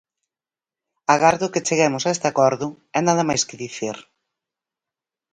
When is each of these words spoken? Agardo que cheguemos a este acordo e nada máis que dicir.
Agardo 1.15 1.51
que 1.53 1.65
cheguemos 1.67 2.03
a 2.05 2.13
este 2.15 2.27
acordo 2.29 2.67
e 2.97 2.99
nada 3.07 3.23
máis 3.29 3.43
que 3.47 3.59
dicir. 3.63 3.97